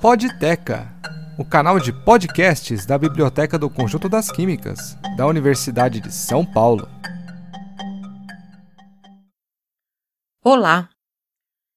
[0.00, 0.88] Podteca,
[1.38, 6.88] o canal de podcasts da Biblioteca do Conjunto das Químicas, da Universidade de São Paulo.
[10.42, 10.88] Olá!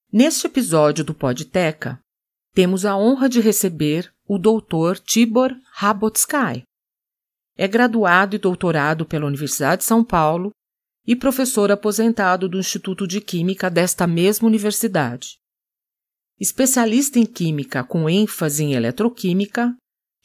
[0.09, 1.99] Neste episódio do Podteca,
[2.53, 5.01] temos a honra de receber o Dr.
[5.03, 6.63] Tibor Rabotsky.
[7.57, 10.51] É graduado e doutorado pela Universidade de São Paulo
[11.05, 15.42] e professor aposentado do Instituto de Química desta mesma universidade.
[16.43, 19.73] Especialista em química com ênfase em eletroquímica,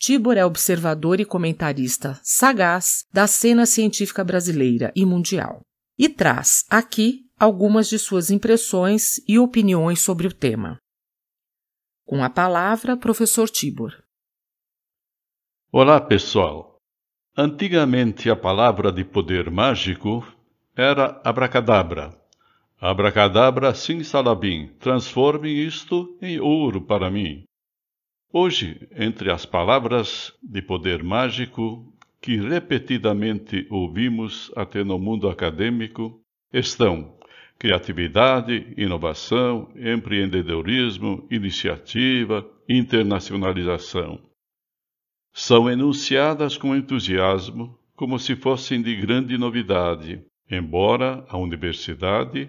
[0.01, 5.61] Tibor é observador e comentarista sagaz da cena científica brasileira e mundial
[5.97, 10.81] e traz aqui algumas de suas impressões e opiniões sobre o tema.
[12.05, 13.93] Com a palavra, professor Tibor.
[15.71, 16.79] Olá, pessoal.
[17.37, 20.27] Antigamente a palavra de poder mágico
[20.75, 22.11] era abracadabra.
[22.81, 27.43] Abracadabra sim salabim, transforme isto em ouro para mim.
[28.33, 36.21] Hoje, entre as palavras de poder mágico que repetidamente ouvimos até no mundo acadêmico,
[36.53, 37.19] estão
[37.59, 44.23] criatividade, inovação, empreendedorismo, iniciativa, internacionalização.
[45.33, 52.49] São enunciadas com entusiasmo, como se fossem de grande novidade, embora a universidade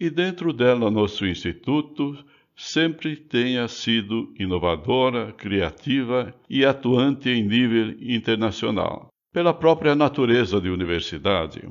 [0.00, 2.16] e dentro dela nosso instituto
[2.56, 11.68] sempre tenha sido inovadora, criativa e atuante em nível internacional, pela própria natureza de universidade.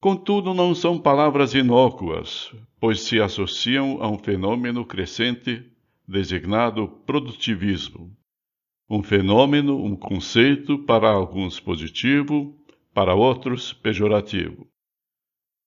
[0.00, 5.62] Contudo, não são palavras inócuas, pois se associam a um fenômeno crescente
[6.08, 8.10] designado produtivismo.
[8.88, 12.58] Um fenômeno, um conceito, para alguns positivo,
[12.94, 14.66] para outros pejorativo.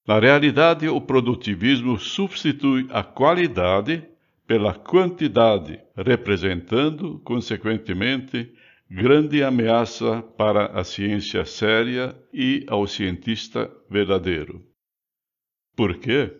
[0.05, 4.03] Na realidade, o produtivismo substitui a qualidade
[4.45, 8.51] pela quantidade, representando, consequentemente,
[8.91, 14.61] grande ameaça para a ciência séria e ao cientista verdadeiro.
[15.75, 16.31] Por quê?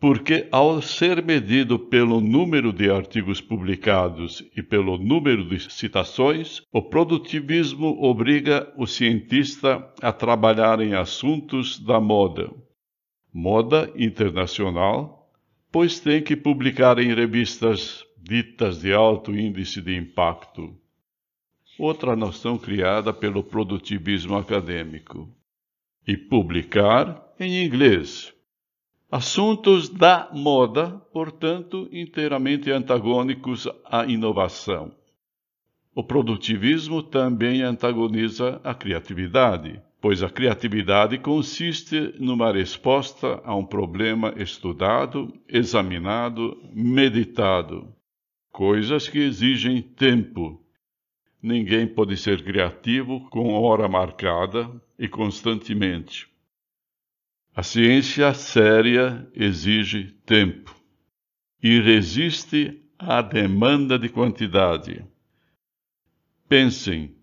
[0.00, 6.82] Porque, ao ser medido pelo número de artigos publicados e pelo número de citações, o
[6.82, 12.48] produtivismo obriga o cientista a trabalhar em assuntos da moda,
[13.38, 15.30] moda internacional,
[15.70, 20.76] pois tem que publicar em revistas ditas de alto índice de impacto.
[21.78, 25.32] Outra noção criada pelo produtivismo acadêmico.
[26.04, 28.34] E publicar em inglês.
[29.08, 34.90] Assuntos da moda, portanto, inteiramente antagônicos à inovação.
[35.94, 44.32] O produtivismo também antagoniza a criatividade pois a criatividade consiste numa resposta a um problema
[44.36, 47.92] estudado, examinado, meditado.
[48.50, 50.62] Coisas que exigem tempo.
[51.42, 56.28] Ninguém pode ser criativo com hora marcada e constantemente.
[57.54, 60.74] A ciência séria exige tempo
[61.62, 65.04] e resiste à demanda de quantidade.
[66.48, 67.17] Pensem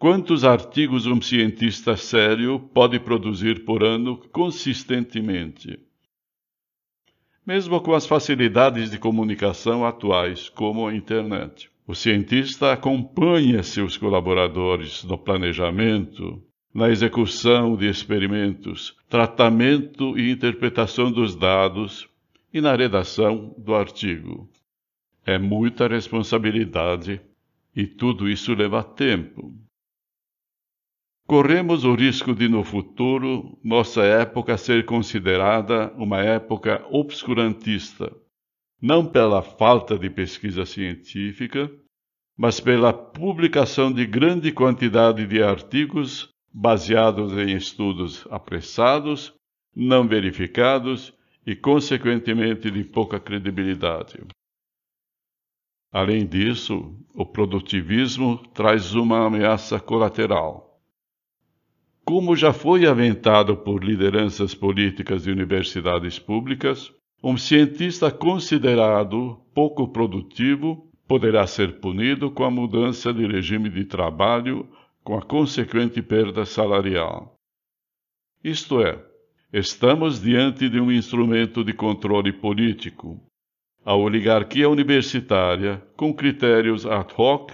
[0.00, 5.78] Quantos artigos um cientista sério pode produzir por ano consistentemente?
[7.46, 15.04] Mesmo com as facilidades de comunicação atuais, como a internet, o cientista acompanha seus colaboradores
[15.04, 22.08] no planejamento, na execução de experimentos, tratamento e interpretação dos dados
[22.54, 24.48] e na redação do artigo.
[25.26, 27.20] É muita responsabilidade
[27.76, 29.59] e tudo isso leva tempo.
[31.30, 38.12] Corremos o risco de, no futuro, nossa época ser considerada uma época obscurantista,
[38.82, 41.70] não pela falta de pesquisa científica,
[42.36, 49.32] mas pela publicação de grande quantidade de artigos baseados em estudos apressados,
[49.72, 51.14] não verificados
[51.46, 54.18] e, consequentemente, de pouca credibilidade.
[55.92, 60.69] Além disso, o produtivismo traz uma ameaça colateral
[62.04, 66.92] como já foi aventado por lideranças políticas de universidades públicas,
[67.22, 74.68] um cientista considerado pouco produtivo poderá ser punido com a mudança de regime de trabalho,
[75.02, 77.34] com a consequente perda salarial.
[78.42, 79.04] Isto é,
[79.52, 83.20] estamos diante de um instrumento de controle político.
[83.84, 87.52] A oligarquia universitária, com critérios ad hoc,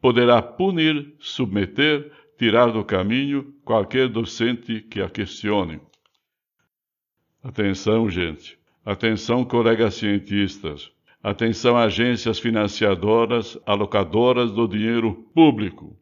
[0.00, 2.12] poderá punir, submeter
[2.42, 5.80] tirar do caminho qualquer docente que a questione.
[7.40, 8.58] Atenção, gente.
[8.84, 10.90] Atenção, colegas cientistas.
[11.22, 15.96] Atenção agências financiadoras, alocadoras do dinheiro público.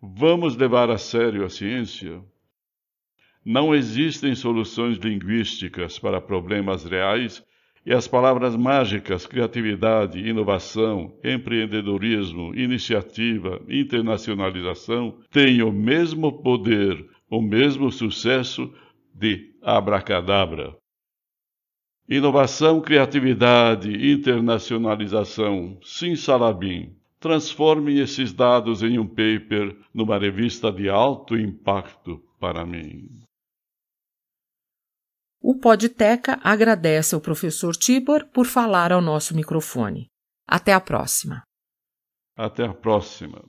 [0.00, 2.24] Vamos levar a sério a ciência?
[3.44, 7.44] Não existem soluções linguísticas para problemas reais
[7.86, 17.92] e as palavras mágicas criatividade, inovação, empreendedorismo, iniciativa, internacionalização têm o mesmo poder, o mesmo
[17.92, 18.74] sucesso
[19.14, 20.76] de abracadabra.
[22.08, 26.92] Inovação, criatividade, internacionalização, sim salabim.
[27.20, 33.25] Transforme esses dados em um paper numa revista de alto impacto para mim.
[35.48, 40.08] O Podteca agradece ao professor Tibor por falar ao nosso microfone.
[40.44, 41.44] Até a próxima.
[42.36, 43.44] Até a próxima.